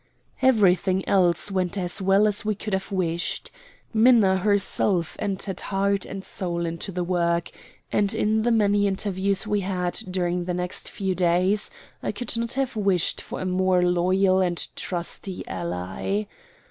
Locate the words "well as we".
2.01-2.55